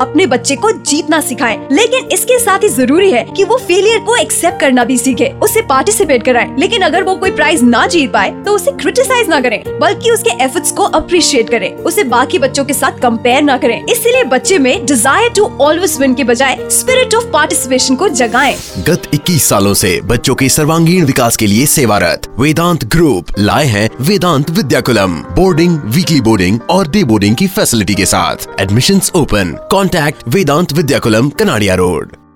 [0.00, 4.16] अपने बच्चे को जीतना सिखाएँ। लेकिन इसके साथ ही ज़रूरी है कि वो फेलियर को
[4.16, 8.30] एक्सेप्ट करना भी सीखे, उसे पार्टिसिपेट कराएँ। लेकिन अगर वो कोई प्राइज ना जीत पाए
[8.44, 12.72] तो उसे क्रिटिसाइज ना करें, बल्कि उसके एफर्ट्स को अप्रिशिएट करें। उसे बाकी बच्चों के
[12.72, 17.26] साथ कंपेयर ना करें। इसीलिए बच्चे में डिज़ायर टू ऑलवेज विन के बजाय स्पिरिट ऑफ़
[17.32, 18.54] पार्टिसिपेशन को जगाए।
[18.88, 23.88] गत 21 सालों ऐसी बच्चों के सर्वांगीण विकास के लिए सेवारत वेदांत ग्रुप लाए हैं
[24.00, 25.14] Vedanta Vidyakulam.
[25.36, 29.52] Boarding weekly boarding और डे बोर्डिंग की फैसिलिटी के साथ। Admission open
[29.86, 32.12] contact Vedanta Vidyakulam Kanadia road